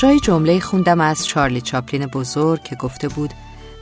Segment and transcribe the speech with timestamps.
[0.00, 3.30] جای جمله خوندم از چارلی چاپلین بزرگ که گفته بود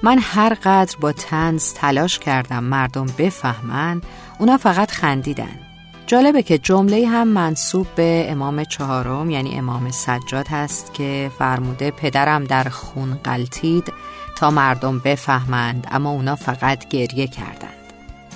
[0.03, 4.03] من هر قدر با تنز تلاش کردم مردم بفهمن
[4.39, 5.59] اونا فقط خندیدن.
[6.07, 12.45] جالبه که جمله هم منصوب به امام چهارم یعنی امام سجاد هست که فرموده پدرم
[12.45, 13.93] در خون قلتید
[14.37, 17.78] تا مردم بفهمند اما اونا فقط گریه کردند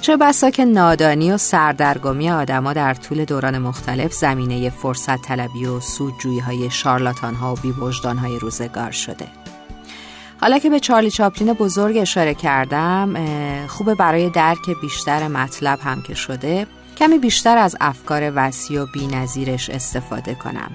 [0.03, 5.81] چه بسا که نادانی و سردرگمی آدما در طول دوران مختلف زمینه فرصت طلبی و
[5.81, 9.27] سودجویی های شارلاتان ها و بیوجدان های روزگار شده.
[10.41, 13.17] حالا که به چارلی چاپلین بزرگ اشاره کردم
[13.67, 16.67] خوبه برای درک بیشتر مطلب هم که شده
[16.97, 20.71] کمی بیشتر از افکار وسیع و بینظیرش استفاده کنم.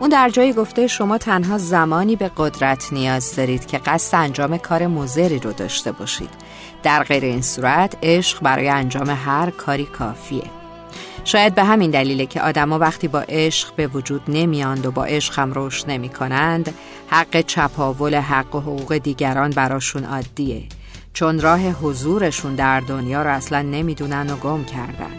[0.00, 4.86] اون در جایی گفته شما تنها زمانی به قدرت نیاز دارید که قصد انجام کار
[4.86, 6.30] مزری رو داشته باشید.
[6.82, 10.42] در غیر این صورت عشق برای انجام هر کاری کافیه.
[11.24, 15.38] شاید به همین دلیله که آدما وقتی با عشق به وجود نمیاند و با عشق
[15.38, 16.74] هم رشد نمی کنند
[17.08, 20.62] حق چپاول حق و حقوق دیگران براشون عادیه.
[21.12, 25.12] چون راه حضورشون در دنیا رو اصلا نمی‌دونن و گم کردن.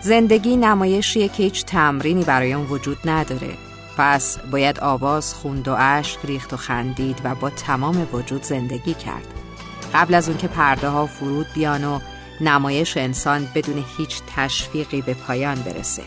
[0.00, 3.69] زندگی نمایشیه که هیچ تمرینی برای اون وجود نداره.
[4.02, 9.26] پس باید آواز خوند و اشک ریخت و خندید و با تمام وجود زندگی کرد.
[9.94, 12.00] قبل از اون که پرده ها فرود بیان و
[12.40, 16.02] نمایش انسان بدون هیچ تشویقی به پایان برسه.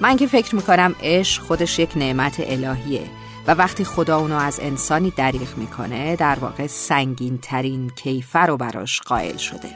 [0.00, 3.06] من که فکر می‌کنم عشق خودش یک نعمت الهیه
[3.46, 9.00] و وقتی خدا اونو از انسانی دریغ می‌کنه در واقع سنگین ترین کیفر رو براش
[9.00, 9.70] قائل شده.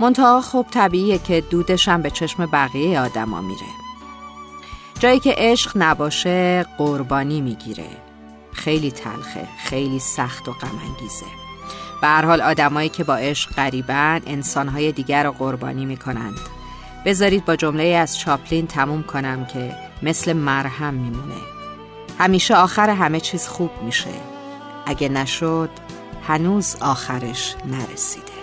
[0.00, 3.85] منتها خب طبیعیه که دودشم به چشم بقیه آدما میره.
[4.98, 7.88] جایی که عشق نباشه قربانی می‌گیره.
[8.52, 11.26] خیلی تلخه خیلی سخت و غمانگیزه.
[12.00, 16.38] به هر حال آدمایی که با عشق غریبن انسانهای دیگر رو قربانی می‌کنند.
[17.04, 21.40] بذارید با جمله از چاپلین تموم کنم که مثل مرهم میمونه.
[22.18, 24.10] همیشه آخر همه چیز خوب میشه.
[24.86, 25.70] اگه نشد
[26.26, 28.35] هنوز آخرش نرسیده.